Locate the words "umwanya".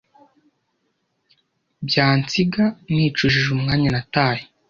3.57-3.89